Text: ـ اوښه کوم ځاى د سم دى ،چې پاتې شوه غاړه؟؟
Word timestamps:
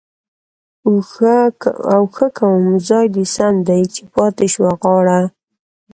ـ 1.91 1.93
اوښه 1.93 2.27
کوم 2.37 2.65
ځاى 2.87 3.05
د 3.15 3.17
سم 3.35 3.55
دى 3.67 3.81
،چې 3.93 4.01
پاتې 4.13 4.47
شوه 4.53 4.71
غاړه؟؟ 4.81 5.19